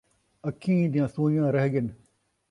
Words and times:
اکھیں 0.47 0.81
دیاں 0.93 1.07
سوئیاں 1.15 1.47
رہ 1.55 1.65
ڳن 1.71 1.87